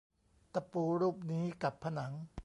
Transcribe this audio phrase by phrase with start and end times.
[0.53, 2.13] ตะปูรูปนี้กับผนัง